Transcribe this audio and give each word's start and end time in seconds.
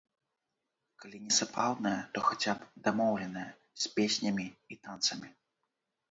Калі 1.01 1.17
не 1.25 1.33
сапраўднае, 1.39 1.99
то 2.15 2.23
хаця 2.29 2.55
б 2.61 2.85
дамоўленае, 2.87 3.43
з 3.83 3.91
песнямі 3.99 4.47
і 4.77 4.79
танцамі. 4.89 5.29